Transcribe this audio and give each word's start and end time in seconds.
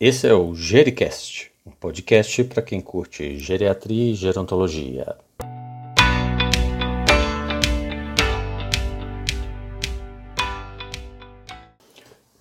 Esse 0.00 0.26
é 0.26 0.34
o 0.34 0.56
Gericast, 0.56 1.52
um 1.64 1.70
podcast 1.70 2.42
para 2.42 2.60
quem 2.60 2.80
curte 2.80 3.38
geriatria 3.38 4.10
e 4.10 4.14
gerontologia. 4.16 5.16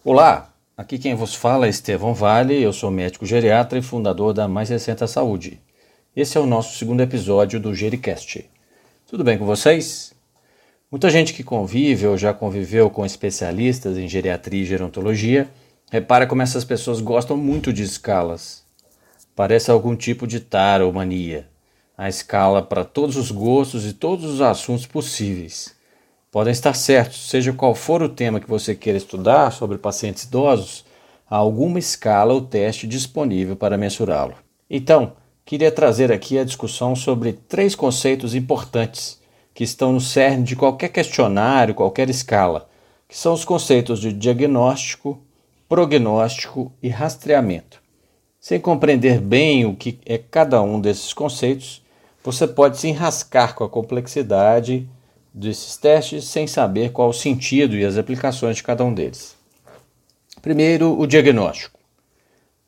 Olá, 0.03 0.51
aqui 0.75 0.97
quem 0.97 1.13
vos 1.13 1.35
fala 1.35 1.67
é 1.67 1.69
Estevão 1.69 2.15
Vale, 2.15 2.59
eu 2.59 2.73
sou 2.73 2.89
médico 2.89 3.23
geriatra 3.23 3.77
e 3.77 3.83
fundador 3.83 4.33
da 4.33 4.47
Mais 4.47 4.69
Recenta 4.69 5.05
Saúde. 5.05 5.61
Esse 6.15 6.39
é 6.39 6.41
o 6.41 6.47
nosso 6.47 6.75
segundo 6.79 7.01
episódio 7.01 7.59
do 7.59 7.75
Gericast. 7.75 8.49
Tudo 9.05 9.23
bem 9.23 9.37
com 9.37 9.45
vocês? 9.45 10.11
Muita 10.89 11.07
gente 11.11 11.35
que 11.35 11.43
convive 11.43 12.07
ou 12.07 12.17
já 12.17 12.33
conviveu 12.33 12.89
com 12.89 13.05
especialistas 13.05 13.95
em 13.95 14.09
geriatria 14.09 14.63
e 14.63 14.65
gerontologia 14.65 15.47
Repara 15.93 16.25
como 16.25 16.41
essas 16.41 16.65
pessoas 16.65 16.99
gostam 16.99 17.37
muito 17.37 17.71
de 17.71 17.83
escalas. 17.83 18.63
Parece 19.35 19.69
algum 19.69 19.95
tipo 19.95 20.25
de 20.25 20.39
tara 20.39 20.83
ou 20.83 20.91
mania. 20.91 21.47
A 21.95 22.09
escala 22.09 22.63
para 22.63 22.83
todos 22.83 23.15
os 23.15 23.29
gostos 23.29 23.85
e 23.85 23.93
todos 23.93 24.25
os 24.25 24.41
assuntos 24.41 24.87
possíveis. 24.87 25.75
Podem 26.31 26.51
estar 26.51 26.73
certos, 26.73 27.29
seja 27.29 27.53
qual 27.53 27.75
for 27.75 28.01
o 28.01 28.09
tema 28.09 28.39
que 28.39 28.49
você 28.49 28.73
queira 28.73 28.97
estudar 28.97 29.51
sobre 29.51 29.77
pacientes 29.77 30.23
idosos, 30.23 30.83
há 31.29 31.35
alguma 31.35 31.77
escala 31.77 32.33
ou 32.33 32.41
teste 32.41 32.87
disponível 32.87 33.55
para 33.55 33.77
mensurá-lo. 33.77 34.33
Então, 34.67 35.13
queria 35.45 35.71
trazer 35.71 36.11
aqui 36.11 36.39
a 36.39 36.43
discussão 36.43 36.95
sobre 36.95 37.33
três 37.33 37.75
conceitos 37.75 38.33
importantes 38.33 39.21
que 39.53 39.63
estão 39.63 39.93
no 39.93 40.01
cerne 40.01 40.43
de 40.43 40.55
qualquer 40.55 40.89
questionário, 40.89 41.75
qualquer 41.75 42.09
escala, 42.09 42.67
que 43.07 43.15
são 43.15 43.33
os 43.33 43.45
conceitos 43.45 43.99
de 43.99 44.11
diagnóstico, 44.11 45.21
prognóstico 45.67 46.71
e 46.81 46.89
rastreamento. 46.89 47.81
Sem 48.39 48.59
compreender 48.59 49.19
bem 49.19 49.65
o 49.65 49.75
que 49.75 49.99
é 50.05 50.17
cada 50.17 50.61
um 50.61 50.79
desses 50.79 51.13
conceitos, 51.13 51.81
você 52.23 52.47
pode 52.47 52.77
se 52.77 52.87
enrascar 52.87 53.55
com 53.55 53.63
a 53.63 53.69
complexidade 53.69 54.87
desses 55.33 55.77
testes 55.77 56.25
sem 56.25 56.45
saber 56.45 56.91
qual 56.91 57.09
o 57.09 57.13
sentido 57.13 57.75
e 57.75 57.83
as 57.83 57.97
aplicações 57.97 58.57
de 58.57 58.63
cada 58.63 58.83
um 58.83 58.93
deles. 58.93 59.35
Primeiro, 60.41 60.99
o 60.99 61.07
diagnóstico. 61.07 61.79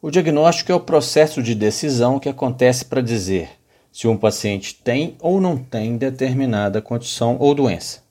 O 0.01 0.09
diagnóstico 0.09 0.71
é 0.71 0.75
o 0.75 0.79
processo 0.79 1.41
de 1.43 1.53
decisão 1.53 2.19
que 2.19 2.29
acontece 2.29 2.85
para 2.85 3.01
dizer 3.01 3.49
se 3.91 4.07
um 4.07 4.17
paciente 4.17 4.75
tem 4.75 5.15
ou 5.19 5.39
não 5.39 5.57
tem 5.57 5.97
determinada 5.97 6.81
condição 6.81 7.37
ou 7.39 7.55
doença. 7.55 8.03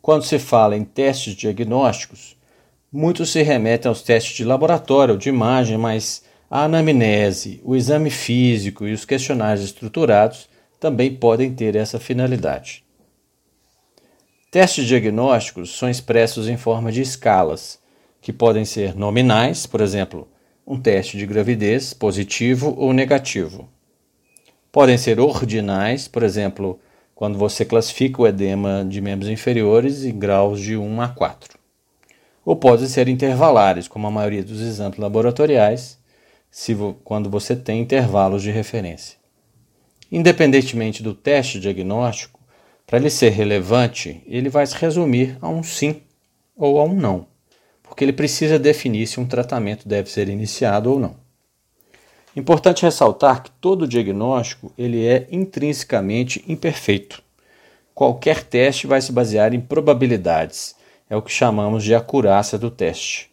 Quando 0.00 0.24
se 0.24 0.38
fala 0.38 0.76
em 0.76 0.84
testes 0.84 1.34
diagnósticos, 1.34 2.36
Muitos 2.92 3.30
se 3.30 3.40
remetem 3.40 3.88
aos 3.88 4.02
testes 4.02 4.34
de 4.34 4.44
laboratório 4.44 5.16
de 5.16 5.28
imagem, 5.28 5.78
mas 5.78 6.24
a 6.50 6.64
anamnese, 6.64 7.60
o 7.62 7.76
exame 7.76 8.10
físico 8.10 8.84
e 8.84 8.92
os 8.92 9.04
questionários 9.04 9.64
estruturados 9.64 10.48
também 10.80 11.14
podem 11.14 11.54
ter 11.54 11.76
essa 11.76 12.00
finalidade. 12.00 12.84
Testes 14.50 14.86
diagnósticos 14.86 15.78
são 15.78 15.88
expressos 15.88 16.48
em 16.48 16.56
forma 16.56 16.90
de 16.90 17.00
escalas, 17.00 17.78
que 18.20 18.32
podem 18.32 18.64
ser 18.64 18.96
nominais, 18.96 19.66
por 19.66 19.80
exemplo, 19.80 20.26
um 20.66 20.76
teste 20.80 21.16
de 21.16 21.26
gravidez 21.26 21.94
positivo 21.94 22.74
ou 22.76 22.92
negativo. 22.92 23.68
Podem 24.72 24.98
ser 24.98 25.20
ordinais, 25.20 26.08
por 26.08 26.24
exemplo, 26.24 26.80
quando 27.14 27.38
você 27.38 27.64
classifica 27.64 28.20
o 28.20 28.26
edema 28.26 28.84
de 28.84 29.00
membros 29.00 29.30
inferiores 29.30 30.04
em 30.04 30.18
graus 30.18 30.60
de 30.60 30.76
1 30.76 31.00
a 31.02 31.08
4 31.08 31.59
ou 32.50 32.56
podem 32.56 32.88
ser 32.88 33.06
intervalares, 33.06 33.86
como 33.86 34.08
a 34.08 34.10
maioria 34.10 34.42
dos 34.42 34.60
exames 34.60 34.98
laboratoriais, 34.98 35.96
se 36.50 36.76
quando 37.04 37.30
você 37.30 37.54
tem 37.54 37.80
intervalos 37.80 38.42
de 38.42 38.50
referência. 38.50 39.16
Independentemente 40.10 41.00
do 41.00 41.14
teste 41.14 41.60
diagnóstico, 41.60 42.40
para 42.84 42.98
ele 42.98 43.08
ser 43.08 43.28
relevante, 43.28 44.20
ele 44.26 44.48
vai 44.48 44.66
se 44.66 44.74
resumir 44.74 45.38
a 45.40 45.48
um 45.48 45.62
sim 45.62 46.02
ou 46.56 46.80
a 46.80 46.84
um 46.84 46.92
não, 46.92 47.28
porque 47.84 48.02
ele 48.02 48.12
precisa 48.12 48.58
definir 48.58 49.06
se 49.06 49.20
um 49.20 49.26
tratamento 49.26 49.86
deve 49.86 50.10
ser 50.10 50.28
iniciado 50.28 50.90
ou 50.90 50.98
não. 50.98 51.14
Importante 52.34 52.82
ressaltar 52.82 53.44
que 53.44 53.52
todo 53.60 53.86
diagnóstico 53.86 54.72
ele 54.76 55.06
é 55.06 55.28
intrinsecamente 55.30 56.44
imperfeito. 56.48 57.22
Qualquer 57.94 58.42
teste 58.42 58.88
vai 58.88 59.00
se 59.00 59.12
basear 59.12 59.54
em 59.54 59.60
probabilidades 59.60 60.79
é 61.10 61.16
o 61.16 61.22
que 61.22 61.32
chamamos 61.32 61.82
de 61.82 61.92
acurácia 61.92 62.56
do 62.56 62.70
teste. 62.70 63.28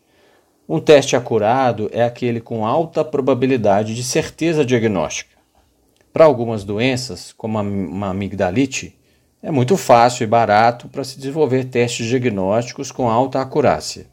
Um 0.68 0.80
teste 0.80 1.16
acurado 1.16 1.90
é 1.94 2.04
aquele 2.04 2.42
com 2.42 2.66
alta 2.66 3.06
probabilidade 3.06 3.96
de 3.96 4.04
certeza 4.04 4.66
diagnóstica. 4.66 5.38
Para 6.12 6.26
algumas 6.26 6.64
doenças, 6.64 7.32
como 7.32 7.60
uma 7.60 8.10
amigdalite, 8.10 8.98
é 9.42 9.52
muito 9.52 9.78
fácil 9.78 10.24
e 10.24 10.28
barato 10.28 10.90
para 10.90 11.04
se 11.04 11.18
desenvolver 11.18 11.66
testes 11.66 12.08
diagnósticos 12.08 12.92
com 12.92 13.08
alta 13.08 13.40
acurácia. 13.40 14.08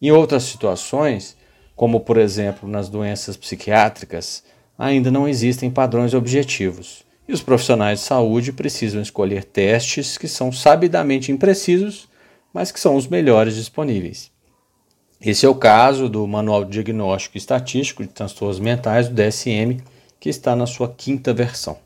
Em 0.00 0.10
outras 0.10 0.44
situações, 0.44 1.36
como 1.76 2.00
por 2.00 2.16
exemplo 2.16 2.66
nas 2.66 2.88
doenças 2.88 3.36
psiquiátricas, 3.36 4.42
ainda 4.78 5.10
não 5.10 5.28
existem 5.28 5.70
padrões 5.70 6.14
objetivos 6.14 7.04
e 7.28 7.32
os 7.32 7.42
profissionais 7.42 8.00
de 8.00 8.06
saúde 8.06 8.52
precisam 8.52 9.00
escolher 9.00 9.44
testes 9.44 10.16
que 10.16 10.26
são 10.26 10.50
sabidamente 10.50 11.30
imprecisos 11.30 12.08
mas 12.54 12.70
que 12.70 12.78
são 12.78 12.94
os 12.94 13.08
melhores 13.08 13.56
disponíveis. 13.56 14.30
Esse 15.20 15.44
é 15.44 15.48
o 15.48 15.54
caso 15.56 16.08
do 16.08 16.24
Manual 16.26 16.64
Diagnóstico 16.64 17.36
e 17.36 17.38
Estatístico 17.38 18.04
de 18.04 18.10
Transtornos 18.10 18.60
Mentais, 18.60 19.08
do 19.08 19.14
DSM, 19.14 19.82
que 20.20 20.28
está 20.28 20.54
na 20.54 20.66
sua 20.66 20.88
quinta 20.88 21.34
versão. 21.34 21.76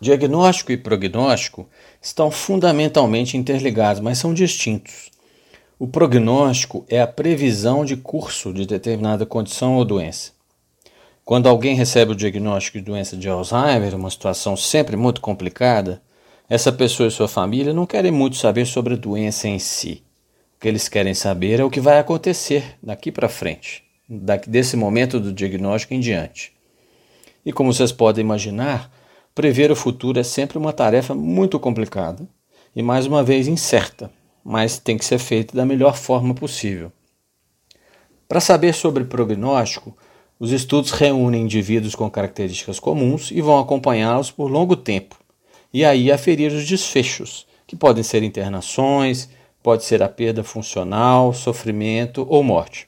Diagnóstico 0.00 0.72
e 0.72 0.76
prognóstico 0.76 1.68
estão 2.00 2.30
fundamentalmente 2.30 3.36
interligados, 3.36 4.00
mas 4.00 4.18
são 4.18 4.32
distintos. 4.32 5.10
O 5.78 5.86
prognóstico 5.86 6.84
é 6.88 7.00
a 7.00 7.06
previsão 7.06 7.84
de 7.84 7.96
curso 7.96 8.52
de 8.52 8.66
determinada 8.66 9.26
condição 9.26 9.76
ou 9.76 9.84
doença. 9.84 10.32
Quando 11.24 11.48
alguém 11.48 11.74
recebe 11.74 12.12
o 12.12 12.16
diagnóstico 12.16 12.78
de 12.78 12.84
doença 12.84 13.16
de 13.16 13.28
Alzheimer, 13.28 13.94
uma 13.94 14.10
situação 14.10 14.56
sempre 14.56 14.96
muito 14.96 15.20
complicada, 15.20 16.02
essa 16.48 16.70
pessoa 16.70 17.08
e 17.08 17.10
sua 17.10 17.26
família 17.26 17.72
não 17.72 17.86
querem 17.86 18.10
muito 18.10 18.36
saber 18.36 18.66
sobre 18.66 18.94
a 18.94 18.98
doença 18.98 19.48
em 19.48 19.58
si. 19.58 20.02
O 20.56 20.60
que 20.60 20.68
eles 20.68 20.88
querem 20.88 21.14
saber 21.14 21.58
é 21.58 21.64
o 21.64 21.70
que 21.70 21.80
vai 21.80 21.98
acontecer 21.98 22.76
daqui 22.82 23.10
para 23.10 23.30
frente, 23.30 23.82
daqui 24.06 24.50
desse 24.50 24.76
momento 24.76 25.18
do 25.18 25.32
diagnóstico 25.32 25.94
em 25.94 26.00
diante. 26.00 26.52
E 27.46 27.52
como 27.52 27.72
vocês 27.72 27.92
podem 27.92 28.22
imaginar, 28.22 28.90
prever 29.34 29.70
o 29.70 29.76
futuro 29.76 30.20
é 30.20 30.22
sempre 30.22 30.58
uma 30.58 30.72
tarefa 30.72 31.14
muito 31.14 31.58
complicada 31.58 32.28
e 32.76 32.82
mais 32.82 33.06
uma 33.06 33.22
vez 33.22 33.48
incerta, 33.48 34.10
mas 34.44 34.78
tem 34.78 34.98
que 34.98 35.04
ser 35.04 35.18
feita 35.18 35.56
da 35.56 35.64
melhor 35.64 35.96
forma 35.96 36.34
possível. 36.34 36.92
Para 38.28 38.40
saber 38.40 38.74
sobre 38.74 39.04
prognóstico, 39.04 39.96
os 40.38 40.52
estudos 40.52 40.90
reúnem 40.90 41.42
indivíduos 41.42 41.94
com 41.94 42.10
características 42.10 42.78
comuns 42.78 43.30
e 43.30 43.40
vão 43.40 43.58
acompanhá-los 43.58 44.30
por 44.30 44.50
longo 44.50 44.76
tempo 44.76 45.23
e 45.74 45.84
aí 45.84 46.12
aferir 46.12 46.52
os 46.52 46.64
desfechos, 46.64 47.48
que 47.66 47.74
podem 47.74 48.04
ser 48.04 48.22
internações, 48.22 49.28
pode 49.60 49.82
ser 49.82 50.04
a 50.04 50.08
perda 50.08 50.44
funcional, 50.44 51.32
sofrimento 51.32 52.24
ou 52.30 52.44
morte. 52.44 52.86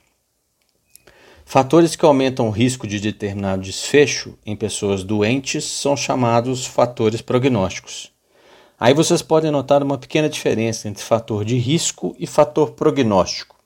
Fatores 1.44 1.96
que 1.96 2.04
aumentam 2.04 2.46
o 2.46 2.52
risco 2.52 2.86
de 2.86 3.00
determinado 3.00 3.62
desfecho 3.62 4.38
em 4.46 4.54
pessoas 4.54 5.02
doentes 5.02 5.64
são 5.64 5.96
chamados 5.96 6.64
fatores 6.64 7.20
prognósticos. 7.20 8.12
Aí 8.78 8.94
vocês 8.94 9.20
podem 9.20 9.50
notar 9.50 9.82
uma 9.82 9.98
pequena 9.98 10.28
diferença 10.28 10.88
entre 10.88 11.02
fator 11.02 11.44
de 11.44 11.56
risco 11.56 12.14
e 12.20 12.26
fator 12.26 12.70
prognóstico. 12.72 13.56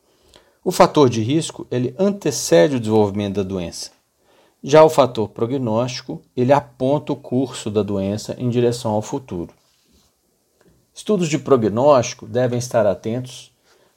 O 0.64 0.72
fator 0.72 1.10
de 1.10 1.20
risco 1.20 1.66
ele 1.70 1.94
antecede 1.98 2.76
o 2.76 2.80
desenvolvimento 2.80 3.36
da 3.36 3.42
doença. 3.42 3.99
Já 4.62 4.84
o 4.84 4.90
fator 4.90 5.28
prognóstico, 5.30 6.20
ele 6.36 6.52
aponta 6.52 7.12
o 7.12 7.16
curso 7.16 7.70
da 7.70 7.82
doença 7.82 8.36
em 8.38 8.50
direção 8.50 8.92
ao 8.92 9.00
futuro. 9.00 9.54
Estudos 10.94 11.28
de 11.28 11.38
prognóstico 11.38 12.26
devem 12.26 12.58
estar 12.58 12.86
atentos 12.86 13.50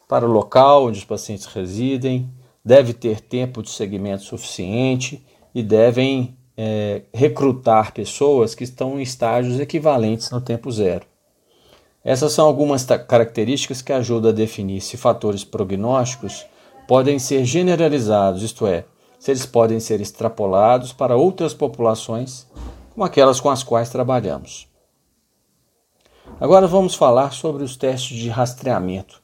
para 0.07 0.25
o 0.25 0.31
local 0.31 0.85
onde 0.85 0.99
os 0.99 1.05
pacientes 1.05 1.47
residem, 1.47 2.29
deve 2.63 2.93
ter 2.93 3.19
tempo 3.19 3.61
de 3.61 3.71
segmento 3.71 4.23
suficiente 4.23 5.25
e 5.53 5.61
devem 5.61 6.37
é, 6.55 7.01
recrutar 7.13 7.93
pessoas 7.93 8.55
que 8.55 8.63
estão 8.63 8.99
em 8.99 9.03
estágios 9.03 9.59
equivalentes 9.59 10.31
no 10.31 10.39
tempo 10.39 10.71
zero. 10.71 11.05
Essas 12.05 12.31
são 12.31 12.45
algumas 12.45 12.85
características 12.85 13.81
que 13.81 13.91
ajudam 13.91 14.31
a 14.31 14.33
definir 14.33 14.79
se 14.79 14.95
fatores 14.95 15.43
prognósticos 15.43 16.45
podem 16.87 17.17
ser 17.19 17.43
generalizados, 17.45 18.43
isto 18.43 18.67
é, 18.67 18.85
se 19.23 19.31
eles 19.31 19.45
podem 19.45 19.79
ser 19.79 20.01
extrapolados 20.01 20.91
para 20.91 21.15
outras 21.15 21.53
populações, 21.53 22.45
como 22.93 23.05
aquelas 23.05 23.39
com 23.39 23.49
as 23.49 23.63
quais 23.63 23.89
trabalhamos. 23.89 24.67
Agora 26.41 26.67
vamos 26.67 26.93
falar 26.93 27.31
sobre 27.31 27.63
os 27.63 27.77
testes 27.77 28.17
de 28.17 28.27
rastreamento. 28.27 29.21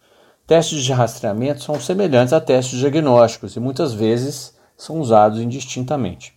Testes 0.47 0.85
de 0.85 0.93
rastreamento 0.93 1.61
são 1.61 1.77
semelhantes 1.81 2.31
a 2.31 2.39
testes 2.39 2.79
diagnósticos 2.79 3.57
e 3.57 3.59
muitas 3.59 3.93
vezes 3.93 4.57
são 4.77 5.01
usados 5.01 5.41
indistintamente. 5.41 6.33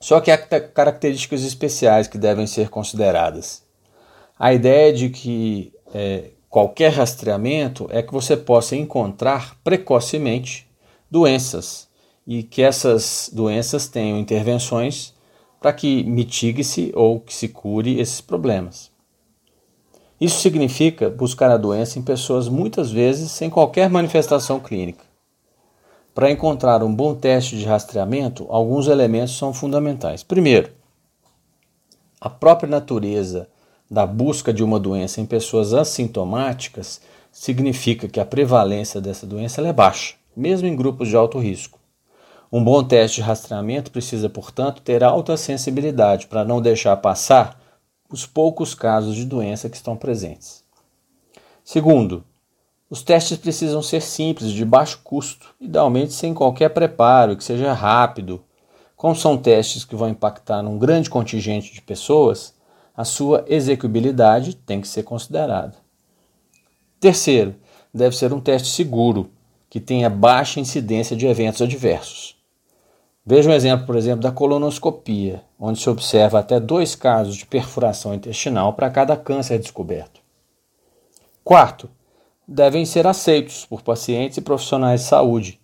Só 0.00 0.18
que 0.18 0.30
há 0.30 0.38
características 0.38 1.42
especiais 1.44 2.08
que 2.08 2.16
devem 2.16 2.46
ser 2.46 2.70
consideradas. 2.70 3.62
A 4.38 4.54
ideia 4.54 4.90
de 4.90 5.10
que 5.10 5.70
é, 5.92 6.30
qualquer 6.48 6.92
rastreamento 6.94 7.86
é 7.90 8.02
que 8.02 8.10
você 8.14 8.38
possa 8.38 8.74
encontrar 8.74 9.54
precocemente 9.62 10.66
doenças 11.10 11.87
e 12.28 12.42
que 12.42 12.60
essas 12.60 13.30
doenças 13.32 13.88
tenham 13.88 14.18
intervenções 14.18 15.14
para 15.58 15.72
que 15.72 16.04
mitigue-se 16.04 16.92
ou 16.94 17.18
que 17.18 17.32
se 17.32 17.48
cure 17.48 17.98
esses 17.98 18.20
problemas. 18.20 18.90
Isso 20.20 20.38
significa 20.40 21.08
buscar 21.08 21.50
a 21.50 21.56
doença 21.56 21.98
em 21.98 22.02
pessoas 22.02 22.46
muitas 22.46 22.90
vezes 22.90 23.30
sem 23.30 23.48
qualquer 23.48 23.88
manifestação 23.88 24.60
clínica. 24.60 25.02
Para 26.14 26.30
encontrar 26.30 26.82
um 26.82 26.94
bom 26.94 27.14
teste 27.14 27.56
de 27.56 27.64
rastreamento, 27.64 28.44
alguns 28.50 28.88
elementos 28.88 29.38
são 29.38 29.54
fundamentais. 29.54 30.22
Primeiro, 30.22 30.70
a 32.20 32.28
própria 32.28 32.68
natureza 32.68 33.48
da 33.90 34.04
busca 34.04 34.52
de 34.52 34.62
uma 34.62 34.78
doença 34.78 35.18
em 35.18 35.24
pessoas 35.24 35.72
assintomáticas 35.72 37.00
significa 37.32 38.06
que 38.06 38.20
a 38.20 38.26
prevalência 38.26 39.00
dessa 39.00 39.26
doença 39.26 39.62
é 39.62 39.72
baixa, 39.72 40.16
mesmo 40.36 40.68
em 40.68 40.76
grupos 40.76 41.08
de 41.08 41.16
alto 41.16 41.38
risco. 41.38 41.77
Um 42.50 42.64
bom 42.64 42.82
teste 42.82 43.16
de 43.16 43.22
rastreamento 43.22 43.90
precisa, 43.90 44.28
portanto, 44.30 44.80
ter 44.80 45.04
alta 45.04 45.36
sensibilidade 45.36 46.26
para 46.28 46.46
não 46.46 46.62
deixar 46.62 46.96
passar 46.96 47.60
os 48.10 48.24
poucos 48.24 48.74
casos 48.74 49.14
de 49.14 49.26
doença 49.26 49.68
que 49.68 49.76
estão 49.76 49.94
presentes. 49.94 50.64
Segundo, 51.62 52.24
os 52.88 53.02
testes 53.02 53.36
precisam 53.36 53.82
ser 53.82 54.00
simples, 54.00 54.50
de 54.50 54.64
baixo 54.64 55.00
custo, 55.04 55.54
idealmente 55.60 56.14
sem 56.14 56.32
qualquer 56.32 56.70
preparo, 56.70 57.36
que 57.36 57.44
seja 57.44 57.74
rápido. 57.74 58.42
Como 58.96 59.14
são 59.14 59.36
testes 59.36 59.84
que 59.84 59.94
vão 59.94 60.08
impactar 60.08 60.62
num 60.62 60.78
grande 60.78 61.10
contingente 61.10 61.74
de 61.74 61.82
pessoas, 61.82 62.54
a 62.96 63.04
sua 63.04 63.44
execuibilidade 63.46 64.56
tem 64.56 64.80
que 64.80 64.88
ser 64.88 65.02
considerada. 65.02 65.76
Terceiro, 66.98 67.54
deve 67.92 68.16
ser 68.16 68.32
um 68.32 68.40
teste 68.40 68.68
seguro, 68.68 69.30
que 69.68 69.78
tenha 69.78 70.08
baixa 70.08 70.58
incidência 70.58 71.14
de 71.14 71.26
eventos 71.26 71.60
adversos. 71.60 72.37
Veja 73.30 73.50
um 73.50 73.52
exemplo, 73.52 73.84
por 73.84 73.94
exemplo, 73.94 74.22
da 74.22 74.32
colonoscopia, 74.32 75.42
onde 75.60 75.78
se 75.78 75.90
observa 75.90 76.38
até 76.38 76.58
dois 76.58 76.94
casos 76.94 77.36
de 77.36 77.44
perfuração 77.44 78.14
intestinal 78.14 78.72
para 78.72 78.88
cada 78.88 79.18
câncer 79.18 79.58
descoberto. 79.58 80.22
Quarto, 81.44 81.90
devem 82.48 82.86
ser 82.86 83.06
aceitos 83.06 83.66
por 83.66 83.82
pacientes 83.82 84.38
e 84.38 84.40
profissionais 84.40 85.02
de 85.02 85.08
saúde. 85.08 85.60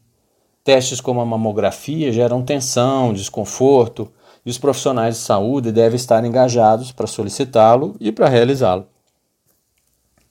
Testes 0.63 1.01
como 1.01 1.23
a 1.23 1.25
mamografia 1.25 2.13
geram 2.13 2.45
tensão, 2.45 3.15
desconforto, 3.15 4.13
e 4.45 4.51
os 4.51 4.59
profissionais 4.59 5.15
de 5.15 5.23
saúde 5.23 5.73
devem 5.73 5.97
estar 5.97 6.23
engajados 6.23 6.93
para 6.93 7.07
solicitá-lo 7.07 7.97
e 7.99 8.13
para 8.13 8.29
realizá-lo. 8.29 8.87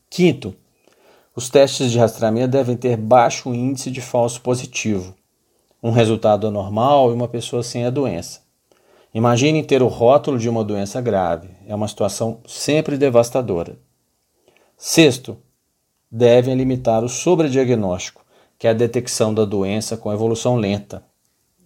Quinto, 0.07 0.53
os 1.35 1.49
testes 1.49 1.91
de 1.91 1.97
rastreamento 1.97 2.49
devem 2.49 2.77
ter 2.77 2.95
baixo 2.95 3.51
índice 3.55 3.89
de 3.89 4.01
falso 4.01 4.39
positivo, 4.39 5.15
um 5.83 5.91
resultado 5.91 6.47
anormal 6.47 7.11
e 7.11 7.13
uma 7.13 7.27
pessoa 7.27 7.61
sem 7.61 7.85
a 7.85 7.89
doença. 7.89 8.39
Imagine 9.13 9.61
ter 9.61 9.83
o 9.83 9.87
rótulo 9.87 10.39
de 10.39 10.47
uma 10.47 10.63
doença 10.63 11.01
grave, 11.01 11.49
é 11.67 11.75
uma 11.75 11.89
situação 11.89 12.39
sempre 12.47 12.97
devastadora. 12.97 13.77
Sexto, 14.77 15.37
devem 16.09 16.55
limitar 16.55 17.03
o 17.03 17.09
sobrediagnóstico, 17.09 18.23
que 18.57 18.65
é 18.65 18.69
a 18.69 18.73
detecção 18.73 19.33
da 19.33 19.43
doença 19.43 19.97
com 19.97 20.13
evolução 20.13 20.55
lenta, 20.55 21.03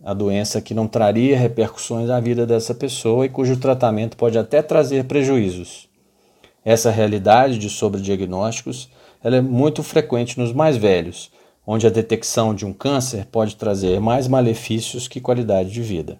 a 0.03 0.13
doença 0.13 0.61
que 0.61 0.73
não 0.73 0.87
traria 0.87 1.37
repercussões 1.37 2.09
à 2.09 2.19
vida 2.19 2.45
dessa 2.45 2.73
pessoa 2.73 3.25
e 3.25 3.29
cujo 3.29 3.57
tratamento 3.57 4.17
pode 4.17 4.37
até 4.37 4.61
trazer 4.61 5.05
prejuízos. 5.05 5.87
Essa 6.65 6.89
realidade 6.89 7.57
de 7.57 7.69
sobrediagnósticos 7.69 8.89
ela 9.23 9.37
é 9.37 9.41
muito 9.41 9.83
frequente 9.83 10.39
nos 10.39 10.51
mais 10.53 10.75
velhos, 10.75 11.31
onde 11.69 11.85
a 11.85 11.89
detecção 11.89 12.55
de 12.55 12.65
um 12.65 12.71
câncer 12.71 13.25
pode 13.25 13.57
trazer 13.57 13.99
mais 13.99 14.25
malefícios 14.25 15.05
que 15.05 15.19
qualidade 15.19 15.69
de 15.69 15.81
vida. 15.81 16.17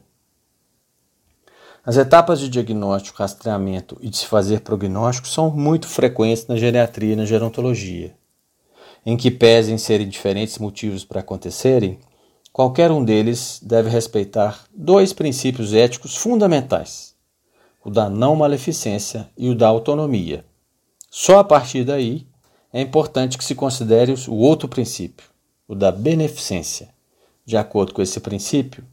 As 1.86 1.96
etapas 1.96 2.42
de 2.42 2.50
diagnóstico, 2.50 3.20
rastreamento 3.20 3.98
e 4.02 4.10
de 4.10 4.18
se 4.18 4.26
fazer 4.26 4.60
prognóstico 4.60 5.26
são 5.26 5.50
muito 5.50 5.88
frequentes 5.88 6.46
na 6.48 6.58
geriatria 6.58 7.14
e 7.14 7.16
na 7.16 7.24
gerontologia. 7.24 8.14
Em 9.06 9.16
que 9.16 9.32
pesem 9.32 9.78
serem 9.78 10.10
diferentes 10.10 10.58
motivos 10.58 11.06
para 11.06 11.22
acontecerem, 11.22 11.98
qualquer 12.52 12.92
um 12.92 13.02
deles 13.02 13.62
deve 13.64 13.90
respeitar 13.90 14.66
dois 14.76 15.14
princípios 15.14 15.74
éticos 15.74 16.18
fundamentais: 16.18 17.16
o 17.86 17.90
da 17.90 18.10
não 18.10 18.36
maleficência 18.36 19.30
e 19.38 19.48
o 19.48 19.56
da 19.56 19.70
autonomia. 19.70 20.44
Só 21.10 21.40
a 21.40 21.44
partir 21.46 21.86
daí 21.86 22.28
é 22.74 22.82
importante 22.82 23.38
que 23.38 23.46
se 23.46 23.56
considere 23.56 24.14
o 24.28 24.36
outro 24.36 24.68
princípio, 24.68 25.37
o 25.68 25.76
da 25.76 25.92
beneficência. 25.92 26.90
De 27.46 27.58
acordo 27.58 27.94
com 27.94 28.02
esse 28.02 28.20
princípio, 28.20 28.84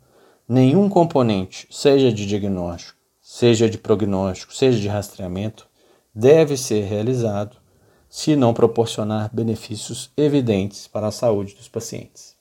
nenhum 0.48 0.88
componente, 0.88 1.66
seja 1.70 2.12
de 2.12 2.26
diagnóstico, 2.26 2.98
seja 3.20 3.68
de 3.68 3.78
prognóstico, 3.78 4.54
seja 4.54 4.78
de 4.78 4.88
rastreamento, 4.88 5.68
deve 6.14 6.56
ser 6.56 6.84
realizado 6.84 7.56
se 8.08 8.36
não 8.36 8.54
proporcionar 8.54 9.30
benefícios 9.32 10.10
evidentes 10.16 10.86
para 10.86 11.08
a 11.08 11.12
saúde 11.12 11.54
dos 11.54 11.68
pacientes. 11.68 12.33